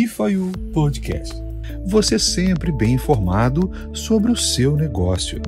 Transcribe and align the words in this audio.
Bifayu 0.00 0.50
Podcast. 0.72 1.34
Você 1.86 2.18
sempre 2.18 2.72
bem 2.72 2.94
informado 2.94 3.70
sobre 3.92 4.32
o 4.32 4.36
seu 4.36 4.74
negócio. 4.74 5.42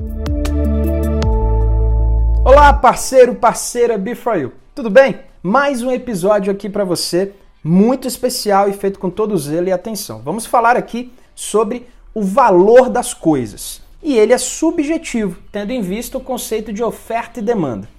Olá, 2.45 2.71
parceiro, 2.71 3.33
parceira 3.33 3.97
Bifayu. 3.97 4.53
Tudo 4.75 4.91
bem? 4.91 5.21
Mais 5.41 5.81
um 5.81 5.89
episódio 5.89 6.53
aqui 6.53 6.69
para 6.69 6.83
você, 6.83 7.31
muito 7.63 8.07
especial 8.07 8.69
e 8.69 8.73
feito 8.73 8.99
com 8.99 9.09
todo 9.09 9.35
zelo 9.39 9.69
e 9.69 9.71
atenção. 9.71 10.21
Vamos 10.21 10.45
falar 10.45 10.77
aqui 10.77 11.11
sobre 11.33 11.87
o 12.13 12.21
valor 12.21 12.91
das 12.91 13.11
coisas. 13.11 13.81
E 14.03 14.15
ele 14.15 14.33
é 14.33 14.37
subjetivo, 14.37 15.41
tendo 15.51 15.71
em 15.71 15.81
vista 15.81 16.19
o 16.19 16.21
conceito 16.21 16.71
de 16.71 16.83
oferta 16.83 17.39
e 17.39 17.43
demanda. 17.43 17.89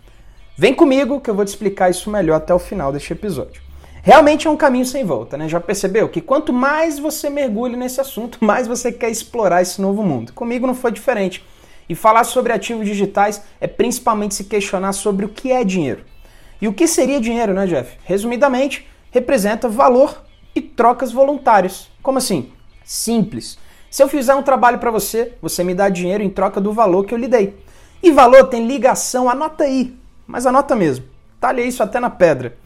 Vem 0.56 0.72
comigo 0.72 1.20
que 1.20 1.28
eu 1.28 1.34
vou 1.34 1.44
te 1.44 1.48
explicar 1.48 1.90
isso 1.90 2.08
melhor 2.08 2.36
até 2.36 2.54
o 2.54 2.60
final 2.60 2.92
deste 2.92 3.12
episódio. 3.12 3.63
Realmente 4.06 4.46
é 4.46 4.50
um 4.50 4.56
caminho 4.56 4.84
sem 4.84 5.02
volta, 5.02 5.34
né? 5.38 5.48
Já 5.48 5.58
percebeu 5.58 6.10
que 6.10 6.20
quanto 6.20 6.52
mais 6.52 6.98
você 6.98 7.30
mergulha 7.30 7.74
nesse 7.74 8.02
assunto, 8.02 8.36
mais 8.44 8.68
você 8.68 8.92
quer 8.92 9.08
explorar 9.08 9.62
esse 9.62 9.80
novo 9.80 10.02
mundo. 10.02 10.34
Comigo 10.34 10.66
não 10.66 10.74
foi 10.74 10.92
diferente. 10.92 11.42
E 11.88 11.94
falar 11.94 12.24
sobre 12.24 12.52
ativos 12.52 12.84
digitais 12.84 13.42
é 13.58 13.66
principalmente 13.66 14.34
se 14.34 14.44
questionar 14.44 14.92
sobre 14.92 15.24
o 15.24 15.30
que 15.30 15.50
é 15.50 15.64
dinheiro. 15.64 16.04
E 16.60 16.68
o 16.68 16.72
que 16.74 16.86
seria 16.86 17.18
dinheiro, 17.18 17.54
né, 17.54 17.66
Jeff? 17.66 17.96
Resumidamente, 18.04 18.86
representa 19.10 19.70
valor 19.70 20.22
e 20.54 20.60
trocas 20.60 21.10
voluntárias. 21.10 21.90
Como 22.02 22.18
assim? 22.18 22.52
Simples. 22.84 23.58
Se 23.90 24.02
eu 24.02 24.08
fizer 24.08 24.34
um 24.34 24.42
trabalho 24.42 24.78
para 24.78 24.90
você, 24.90 25.32
você 25.40 25.64
me 25.64 25.74
dá 25.74 25.88
dinheiro 25.88 26.22
em 26.22 26.28
troca 26.28 26.60
do 26.60 26.74
valor 26.74 27.06
que 27.06 27.14
eu 27.14 27.18
lhe 27.18 27.28
dei. 27.28 27.56
E 28.02 28.12
valor 28.12 28.48
tem 28.48 28.66
ligação, 28.66 29.30
anota 29.30 29.64
aí, 29.64 29.96
mas 30.26 30.44
anota 30.44 30.76
mesmo. 30.76 31.06
Talhe 31.40 31.62
isso 31.62 31.82
até 31.82 31.98
na 31.98 32.10
pedra. 32.10 32.56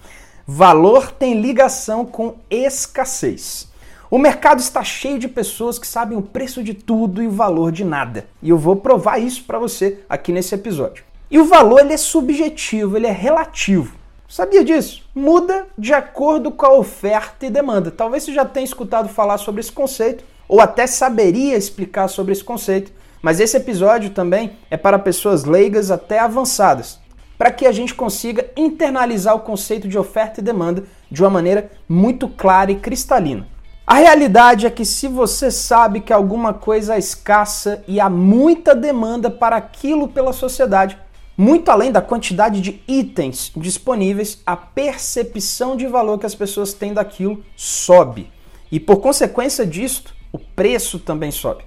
Valor 0.51 1.13
tem 1.13 1.43
ligação 1.43 2.07
com 2.07 2.37
escassez. 2.49 3.69
O 4.11 4.17
mercado 4.17 4.61
está 4.61 4.83
cheio 4.83 5.19
de 5.19 5.29
pessoas 5.29 5.79
que 5.79 5.87
sabem 5.87 6.17
o 6.17 6.23
preço 6.23 6.65
de 6.65 6.73
tudo 6.73 7.23
e 7.23 7.27
o 7.27 7.31
valor 7.31 7.71
de 7.71 7.85
nada. 7.85 8.25
E 8.43 8.49
eu 8.49 8.57
vou 8.57 8.75
provar 8.75 9.19
isso 9.19 9.45
para 9.45 9.59
você 9.59 9.99
aqui 10.09 10.33
nesse 10.33 10.55
episódio. 10.55 11.05
E 11.31 11.39
o 11.39 11.45
valor 11.45 11.81
ele 11.81 11.93
é 11.93 11.99
subjetivo, 11.99 12.97
ele 12.97 13.07
é 13.07 13.13
relativo. 13.13 13.95
Sabia 14.27 14.65
disso? 14.65 15.03
Muda 15.15 15.67
de 15.77 15.93
acordo 15.93 16.51
com 16.51 16.65
a 16.65 16.79
oferta 16.79 17.45
e 17.45 17.51
demanda. 17.51 17.91
Talvez 17.91 18.23
você 18.23 18.33
já 18.33 18.47
tenha 18.47 18.65
escutado 18.65 19.11
falar 19.11 19.37
sobre 19.37 19.61
esse 19.61 19.71
conceito 19.71 20.25
ou 20.49 20.63
até 20.63 20.87
saberia 20.87 21.59
explicar 21.59 22.09
sobre 22.09 22.33
esse 22.33 22.43
conceito, 22.43 22.91
mas 23.21 23.39
esse 23.39 23.59
episódio 23.59 24.09
também 24.09 24.53
é 24.71 24.79
para 24.79 24.99
pessoas 24.99 25.45
leigas 25.45 25.91
até 25.91 26.19
avançadas 26.19 26.99
para 27.39 27.53
que 27.53 27.65
a 27.65 27.73
gente 27.73 27.95
consiga 27.95 28.51
internalizar 28.57 29.35
o 29.35 29.41
conceito 29.41 29.87
de 29.89 29.97
oferta 29.97 30.41
e 30.41 30.45
demanda 30.45 30.83
de 31.09 31.23
uma 31.23 31.31
maneira 31.31 31.71
muito 31.89 32.29
clara 32.29 32.73
e 32.73 32.77
cristalina. 32.77 33.47
A 33.87 33.95
realidade 33.95 34.67
é 34.67 34.71
que 34.71 34.85
se 34.85 35.09
você 35.09 35.51
sabe 35.51 36.01
que 36.01 36.13
alguma 36.13 36.53
coisa 36.53 36.97
é 36.97 36.99
escassa 36.99 37.83
e 37.89 38.01
há 38.01 38.11
muita 38.11 38.75
demanda 38.75 39.31
para 39.31 39.57
aquilo 39.57 40.09
pela 40.09 40.33
sociedade, 40.35 40.99
muito 41.35 41.71
além 41.71 41.93
da 41.93 42.03
quantidade 42.03 42.61
de 42.61 42.83
itens 42.87 43.53
disponíveis, 43.57 44.43
a 44.45 44.57
percepção 44.57 45.77
de 45.77 45.87
valor 45.87 46.19
que 46.19 46.27
as 46.27 46.35
pessoas 46.35 46.75
têm 46.75 46.93
daquilo 46.93 47.43
sobe. 47.57 48.31
E 48.71 48.79
por 48.79 48.97
consequência 48.97 49.65
disto, 49.65 50.13
o 50.33 50.39
preço 50.39 50.99
também 50.99 51.31
sobe. 51.31 51.65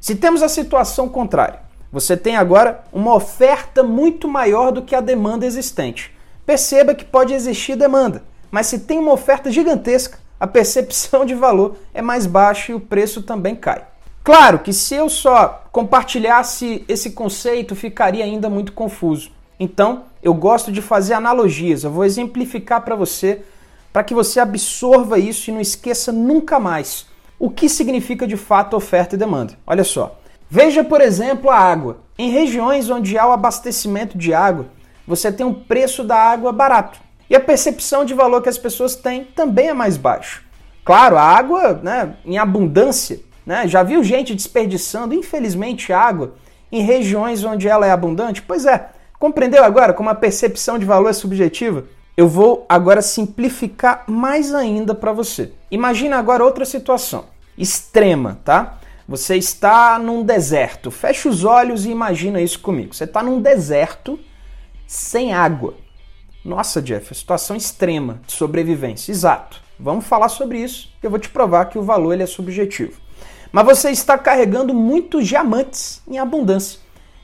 Se 0.00 0.16
temos 0.16 0.42
a 0.42 0.48
situação 0.48 1.08
contrária, 1.08 1.60
você 1.94 2.16
tem 2.16 2.34
agora 2.34 2.82
uma 2.92 3.14
oferta 3.14 3.80
muito 3.84 4.26
maior 4.26 4.72
do 4.72 4.82
que 4.82 4.96
a 4.96 5.00
demanda 5.00 5.46
existente. 5.46 6.12
Perceba 6.44 6.92
que 6.92 7.04
pode 7.04 7.32
existir 7.32 7.76
demanda, 7.76 8.24
mas 8.50 8.66
se 8.66 8.80
tem 8.80 8.98
uma 8.98 9.12
oferta 9.12 9.48
gigantesca, 9.48 10.18
a 10.40 10.44
percepção 10.44 11.24
de 11.24 11.36
valor 11.36 11.76
é 11.94 12.02
mais 12.02 12.26
baixa 12.26 12.72
e 12.72 12.74
o 12.74 12.80
preço 12.80 13.22
também 13.22 13.54
cai. 13.54 13.84
Claro 14.24 14.58
que 14.58 14.72
se 14.72 14.96
eu 14.96 15.08
só 15.08 15.66
compartilhasse 15.70 16.84
esse 16.88 17.12
conceito, 17.12 17.76
ficaria 17.76 18.24
ainda 18.24 18.50
muito 18.50 18.72
confuso. 18.72 19.30
Então, 19.60 20.06
eu 20.20 20.34
gosto 20.34 20.72
de 20.72 20.82
fazer 20.82 21.14
analogias. 21.14 21.84
Eu 21.84 21.92
vou 21.92 22.04
exemplificar 22.04 22.82
para 22.82 22.96
você, 22.96 23.42
para 23.92 24.02
que 24.02 24.14
você 24.14 24.40
absorva 24.40 25.16
isso 25.16 25.48
e 25.48 25.52
não 25.52 25.60
esqueça 25.60 26.10
nunca 26.10 26.58
mais 26.58 27.06
o 27.38 27.48
que 27.48 27.68
significa 27.68 28.26
de 28.26 28.36
fato 28.36 28.76
oferta 28.76 29.14
e 29.14 29.18
demanda. 29.18 29.56
Olha 29.64 29.84
só. 29.84 30.18
Veja, 30.54 30.84
por 30.84 31.00
exemplo, 31.00 31.50
a 31.50 31.58
água. 31.58 31.96
Em 32.16 32.30
regiões 32.30 32.88
onde 32.88 33.18
há 33.18 33.26
o 33.26 33.32
abastecimento 33.32 34.16
de 34.16 34.32
água, 34.32 34.66
você 35.04 35.32
tem 35.32 35.44
um 35.44 35.52
preço 35.52 36.04
da 36.04 36.14
água 36.14 36.52
barato. 36.52 37.00
E 37.28 37.34
a 37.34 37.40
percepção 37.40 38.04
de 38.04 38.14
valor 38.14 38.40
que 38.40 38.48
as 38.48 38.56
pessoas 38.56 38.94
têm 38.94 39.24
também 39.24 39.70
é 39.70 39.74
mais 39.74 39.96
baixo. 39.96 40.44
Claro, 40.84 41.18
a 41.18 41.22
água 41.22 41.80
né, 41.82 42.14
em 42.24 42.38
abundância. 42.38 43.18
Né? 43.44 43.66
Já 43.66 43.82
viu 43.82 44.04
gente 44.04 44.32
desperdiçando, 44.32 45.12
infelizmente, 45.12 45.92
água 45.92 46.34
em 46.70 46.82
regiões 46.82 47.42
onde 47.42 47.66
ela 47.66 47.84
é 47.84 47.90
abundante? 47.90 48.40
Pois 48.40 48.64
é. 48.64 48.90
Compreendeu 49.18 49.64
agora 49.64 49.92
como 49.92 50.08
a 50.08 50.14
percepção 50.14 50.78
de 50.78 50.84
valor 50.84 51.08
é 51.08 51.12
subjetiva? 51.12 51.82
Eu 52.16 52.28
vou 52.28 52.64
agora 52.68 53.02
simplificar 53.02 54.04
mais 54.06 54.54
ainda 54.54 54.94
para 54.94 55.10
você. 55.10 55.50
Imagina 55.68 56.16
agora 56.16 56.44
outra 56.44 56.64
situação 56.64 57.24
extrema, 57.58 58.38
tá? 58.44 58.78
Você 59.06 59.36
está 59.36 59.98
num 59.98 60.22
deserto. 60.22 60.90
Fecha 60.90 61.28
os 61.28 61.44
olhos 61.44 61.84
e 61.84 61.90
imagina 61.90 62.40
isso 62.40 62.60
comigo. 62.60 62.94
Você 62.94 63.04
está 63.04 63.22
num 63.22 63.40
deserto 63.40 64.18
sem 64.86 65.34
água. 65.34 65.74
Nossa, 66.44 66.80
Jeff, 66.80 67.14
situação 67.14 67.56
extrema 67.56 68.20
de 68.26 68.32
sobrevivência. 68.32 69.12
Exato. 69.12 69.60
Vamos 69.78 70.06
falar 70.06 70.28
sobre 70.28 70.58
isso. 70.58 70.90
Eu 71.02 71.10
vou 71.10 71.18
te 71.18 71.28
provar 71.28 71.66
que 71.66 71.78
o 71.78 71.82
valor 71.82 72.12
ele 72.12 72.22
é 72.22 72.26
subjetivo. 72.26 73.00
Mas 73.52 73.64
você 73.64 73.90
está 73.90 74.16
carregando 74.16 74.72
muitos 74.72 75.26
diamantes 75.26 76.02
em 76.08 76.18
abundância 76.18 76.80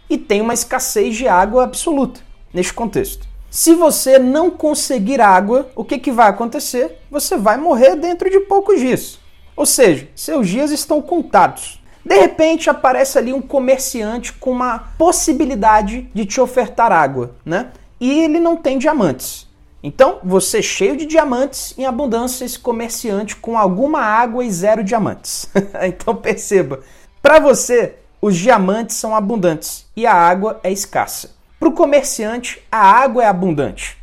e 0.09 0.19
tem 0.19 0.41
uma 0.41 0.55
escassez 0.55 1.17
de 1.17 1.29
água 1.29 1.65
absoluta 1.65 2.21
neste 2.53 2.75
contexto. 2.75 3.29
Se 3.51 3.75
você 3.75 4.19
não 4.19 4.51
conseguir 4.51 5.21
água, 5.21 5.71
o 5.75 5.85
que, 5.85 5.99
que 5.99 6.13
vai 6.13 6.29
acontecer? 6.29 6.99
Você 7.11 7.37
vai 7.37 7.57
morrer 7.57 7.97
dentro 7.97 8.31
de 8.31 8.41
poucos 8.41 8.81
dias. 8.81 9.20
Ou 9.60 9.66
seja, 9.66 10.09
seus 10.15 10.48
dias 10.48 10.71
estão 10.71 11.03
contados. 11.03 11.82
De 12.03 12.19
repente 12.19 12.71
aparece 12.71 13.19
ali 13.19 13.31
um 13.31 13.43
comerciante 13.43 14.32
com 14.32 14.53
uma 14.53 14.78
possibilidade 14.97 16.09
de 16.15 16.25
te 16.25 16.41
ofertar 16.41 16.91
água, 16.91 17.34
né? 17.44 17.69
E 18.00 18.10
ele 18.21 18.41
não 18.41 18.56
tem 18.56 18.78
diamantes. 18.78 19.47
Então, 19.82 20.19
você 20.25 20.62
cheio 20.62 20.97
de 20.97 21.04
diamantes 21.04 21.75
em 21.76 21.84
abundância, 21.84 22.43
esse 22.43 22.59
comerciante 22.59 23.37
com 23.37 23.59
alguma 23.59 24.00
água 24.00 24.43
e 24.43 24.50
zero 24.50 24.82
diamantes. 24.82 25.50
então 25.87 26.16
perceba, 26.16 26.81
para 27.21 27.38
você 27.38 27.97
os 28.19 28.38
diamantes 28.38 28.97
são 28.97 29.15
abundantes 29.15 29.84
e 29.94 30.06
a 30.06 30.15
água 30.15 30.59
é 30.65 30.72
escassa. 30.72 31.32
Para 31.59 31.69
o 31.69 31.72
comerciante, 31.72 32.62
a 32.72 32.78
água 32.78 33.25
é 33.25 33.27
abundante 33.27 34.00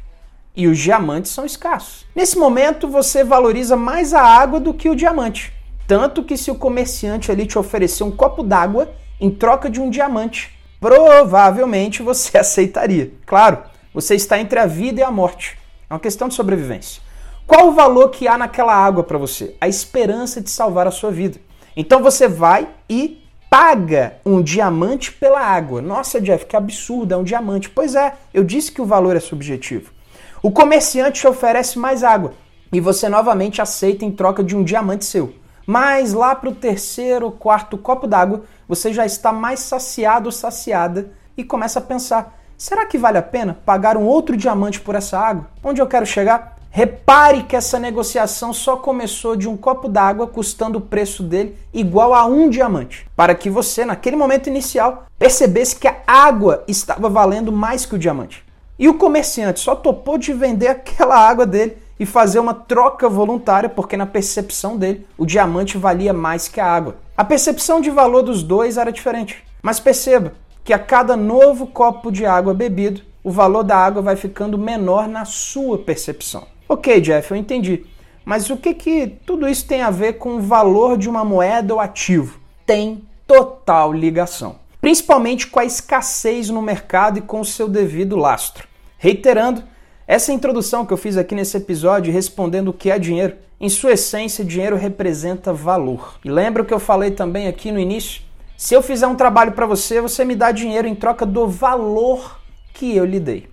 e 0.58 0.68
os 0.68 0.80
diamantes 0.80 1.32
são 1.32 1.46
escassos. 1.46 2.08
Nesse 2.16 2.36
momento, 2.36 2.88
você 2.88 3.24
valoriza 3.24 3.78
mais 3.78 4.12
a 4.12 4.24
água 4.24 4.60
do 4.60 4.74
que 4.74 4.90
o 4.90 4.96
diamante. 4.96 5.54
Tanto 5.88 6.24
que 6.24 6.36
se 6.36 6.50
o 6.50 6.56
comerciante 6.56 7.32
ali 7.32 7.46
te 7.46 7.60
oferecer 7.60 8.04
um 8.04 8.10
copo 8.10 8.42
d'água 8.42 8.92
em 9.22 9.30
troca 9.30 9.70
de 9.70 9.80
um 9.80 9.92
diamante, 9.92 10.58
provavelmente 10.82 12.02
você 12.02 12.36
aceitaria. 12.40 13.14
Claro, 13.28 13.60
você 13.94 14.16
está 14.16 14.40
entre 14.40 14.58
a 14.58 14.66
vida 14.66 15.00
e 15.00 15.04
a 15.04 15.12
morte. 15.12 15.60
É 15.88 15.94
uma 15.94 16.00
questão 16.00 16.28
de 16.28 16.34
sobrevivência. 16.34 17.04
Qual 17.46 17.70
o 17.70 17.74
valor 17.74 18.10
que 18.10 18.28
há 18.28 18.36
naquela 18.38 18.74
água 18.74 19.04
para 19.04 19.18
você? 19.18 19.56
A 19.62 19.68
esperança 19.68 20.42
de 20.42 20.50
salvar 20.50 20.88
a 20.88 20.92
sua 20.92 21.12
vida. 21.12 21.40
Então 21.76 22.02
você 22.02 22.28
vai 22.28 22.68
e 22.90 23.24
paga 23.50 24.18
um 24.26 24.42
diamante 24.42 25.12
pela 25.12 25.40
água. 25.40 25.82
Nossa, 25.82 26.20
Jeff, 26.20 26.46
que 26.48 26.56
absurdo, 26.56 27.14
é 27.14 27.18
um 27.18 27.24
diamante. 27.24 27.70
Pois 27.70 27.94
é, 27.96 28.16
eu 28.34 28.44
disse 28.44 28.72
que 28.72 28.82
o 28.82 28.86
valor 28.86 29.16
é 29.16 29.20
subjetivo. 29.20 29.97
O 30.42 30.52
comerciante 30.52 31.22
te 31.22 31.28
oferece 31.28 31.80
mais 31.80 32.04
água 32.04 32.34
e 32.72 32.80
você 32.80 33.10
novamente 33.10 33.60
aceita 33.60 34.06
em 34.06 34.12
troca 34.12 34.44
de 34.44 34.56
um 34.56 34.64
diamante 34.64 35.04
seu. 35.04 35.34
Mas 35.66 36.14
lá 36.14 36.36
para 36.36 36.50
o 36.50 36.56
terceiro 36.56 37.32
quarto 37.32 37.78
copo 37.78 38.06
d'água, 38.06 38.44
você 38.68 38.94
já 38.94 39.06
está 39.06 39.34
mais 39.34 39.62
saciado 39.62 40.28
ou 40.28 40.32
saciada 40.32 41.12
e 41.36 41.44
começa 41.44 41.80
a 41.80 41.82
pensar: 41.82 42.40
será 42.56 42.86
que 42.86 43.00
vale 43.00 43.18
a 43.18 43.24
pena 43.24 43.58
pagar 43.66 43.98
um 43.98 44.06
outro 44.06 44.38
diamante 44.38 44.80
por 44.80 44.94
essa 44.94 45.20
água? 45.20 45.48
Onde 45.64 45.82
eu 45.82 45.88
quero 45.88 46.06
chegar? 46.06 46.56
Repare 46.70 47.44
que 47.44 47.56
essa 47.56 47.80
negociação 47.80 48.54
só 48.54 48.78
começou 48.78 49.36
de 49.36 49.50
um 49.50 49.58
copo 49.58 49.90
d'água 49.90 50.28
custando 50.28 50.78
o 50.78 50.82
preço 50.82 51.24
dele 51.24 51.58
igual 51.74 52.14
a 52.14 52.26
um 52.26 52.50
diamante, 52.50 53.10
para 53.16 53.34
que 53.34 53.50
você, 53.50 53.84
naquele 53.84 54.16
momento 54.16 54.48
inicial, 54.48 55.08
percebesse 55.18 55.76
que 55.78 55.88
a 55.88 55.96
água 56.06 56.64
estava 56.68 57.10
valendo 57.10 57.52
mais 57.52 57.86
que 57.86 57.96
o 57.96 58.00
diamante. 58.00 58.47
E 58.80 58.88
o 58.88 58.94
comerciante 58.96 59.60
só 59.60 59.76
topou 59.76 60.18
de 60.18 60.34
vender 60.34 60.68
aquela 60.70 61.18
água 61.18 61.46
dele 61.46 61.78
e 62.00 62.06
fazer 62.06 62.40
uma 62.40 62.54
troca 62.54 63.10
voluntária, 63.10 63.68
porque 63.68 63.98
na 63.98 64.06
percepção 64.06 64.78
dele 64.78 65.06
o 65.18 65.26
diamante 65.26 65.78
valia 65.78 66.14
mais 66.14 66.48
que 66.48 66.60
a 66.60 66.66
água. 66.66 66.98
A 67.16 67.24
percepção 67.24 67.82
de 67.82 67.90
valor 67.90 68.22
dos 68.22 68.44
dois 68.44 68.78
era 68.78 68.92
diferente. 68.92 69.44
Mas 69.62 69.80
perceba 69.80 70.34
que 70.64 70.74
a 70.74 70.80
cada 70.80 71.16
novo 71.16 71.66
copo 71.66 72.12
de 72.12 72.26
água 72.26 72.54
bebido, 72.54 73.02
o 73.24 73.32
valor 73.32 73.64
da 73.64 73.76
água 73.76 74.02
vai 74.02 74.16
ficando 74.16 74.58
menor 74.58 75.08
na 75.08 75.26
sua 75.26 75.80
percepção. 75.80 76.46
Ok, 76.70 77.02
Jeff, 77.02 77.32
eu 77.32 77.38
entendi. 77.38 77.86
Mas 78.24 78.50
o 78.50 78.58
que, 78.58 78.74
que 78.74 79.08
tudo 79.26 79.48
isso 79.48 79.66
tem 79.66 79.82
a 79.82 79.90
ver 79.90 80.14
com 80.14 80.36
o 80.36 80.42
valor 80.42 80.98
de 80.98 81.10
uma 81.10 81.24
moeda 81.24 81.74
ou 81.74 81.80
ativo? 81.80 82.40
Tem 82.66 83.04
total 83.26 83.94
ligação. 83.94 84.58
Principalmente 84.88 85.48
com 85.48 85.60
a 85.60 85.66
escassez 85.66 86.50
no 86.50 86.62
mercado 86.62 87.20
e 87.20 87.22
com 87.22 87.42
o 87.42 87.46
seu 87.46 87.68
devido 87.68 88.16
lastro. 88.16 88.70
Reiterando, 88.98 89.62
essa 90.08 90.32
introdução 90.32 90.86
que 90.86 90.94
eu 90.94 90.98
fiz 90.98 91.18
aqui 91.18 91.36
nesse 91.36 91.58
episódio 91.58 92.14
respondendo 92.14 92.70
o 92.70 92.74
que 92.74 92.90
é 92.90 92.98
dinheiro, 92.98 93.36
em 93.60 93.68
sua 93.68 93.92
essência, 93.92 94.46
dinheiro 94.46 94.78
representa 94.78 95.52
valor. 95.52 96.18
E 96.24 96.30
lembra 96.30 96.64
o 96.64 96.66
que 96.66 96.74
eu 96.74 96.80
falei 96.80 97.12
também 97.12 97.50
aqui 97.50 97.70
no 97.70 97.82
início? 97.82 98.22
Se 98.56 98.76
eu 98.76 98.82
fizer 98.82 99.08
um 99.08 99.16
trabalho 99.18 99.52
para 99.52 99.66
você, 99.66 100.00
você 100.00 100.24
me 100.24 100.38
dá 100.38 100.54
dinheiro 100.54 100.88
em 100.88 100.96
troca 100.96 101.26
do 101.26 101.50
valor 101.50 102.40
que 102.74 102.96
eu 102.96 103.04
lhe 103.04 103.20
dei. 103.20 103.50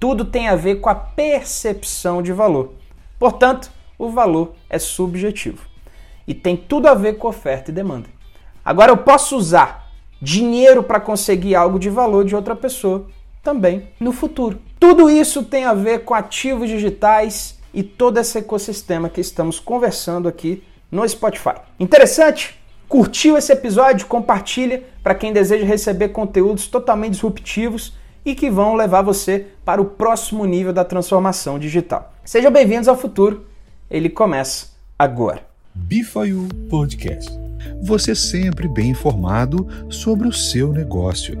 Tudo 0.00 0.24
tem 0.24 0.48
a 0.48 0.56
ver 0.56 0.80
com 0.80 0.88
a 0.88 0.96
percepção 0.96 2.20
de 2.20 2.32
valor. 2.32 2.72
Portanto, 3.20 3.70
o 3.96 4.10
valor 4.10 4.56
é 4.68 4.80
subjetivo 4.80 5.64
e 6.26 6.34
tem 6.34 6.56
tudo 6.56 6.88
a 6.88 6.94
ver 6.94 7.18
com 7.18 7.28
oferta 7.28 7.70
e 7.70 7.72
demanda. 7.72 8.08
Agora 8.64 8.90
eu 8.90 8.96
posso 8.96 9.36
usar 9.36 9.81
dinheiro 10.22 10.82
para 10.82 11.00
conseguir 11.00 11.54
algo 11.54 11.78
de 11.78 11.90
valor 11.90 12.24
de 12.24 12.34
outra 12.34 12.56
pessoa 12.56 13.06
também 13.42 13.88
no 13.98 14.12
futuro. 14.12 14.58
Tudo 14.78 15.10
isso 15.10 15.42
tem 15.42 15.64
a 15.64 15.74
ver 15.74 16.04
com 16.04 16.14
ativos 16.14 16.68
digitais 16.68 17.58
e 17.74 17.82
todo 17.82 18.18
esse 18.18 18.38
ecossistema 18.38 19.08
que 19.08 19.20
estamos 19.20 19.58
conversando 19.58 20.28
aqui 20.28 20.62
no 20.90 21.06
Spotify. 21.08 21.56
Interessante? 21.80 22.58
Curtiu 22.88 23.36
esse 23.36 23.52
episódio? 23.52 24.06
Compartilha 24.06 24.84
para 25.02 25.14
quem 25.14 25.32
deseja 25.32 25.66
receber 25.66 26.10
conteúdos 26.10 26.68
totalmente 26.68 27.14
disruptivos 27.14 27.94
e 28.24 28.34
que 28.34 28.48
vão 28.48 28.76
levar 28.76 29.02
você 29.02 29.48
para 29.64 29.82
o 29.82 29.86
próximo 29.86 30.44
nível 30.44 30.72
da 30.72 30.84
transformação 30.84 31.58
digital. 31.58 32.14
Sejam 32.24 32.52
bem-vindos 32.52 32.86
ao 32.86 32.96
futuro 32.96 33.52
ele 33.92 34.08
começa 34.08 34.68
agora. 34.98 35.42
Bifayu 35.74 36.48
Podcast. 36.70 37.41
Você 37.80 38.14
sempre 38.14 38.68
bem 38.68 38.90
informado 38.90 39.66
sobre 39.90 40.28
o 40.28 40.32
seu 40.32 40.72
negócio. 40.72 41.36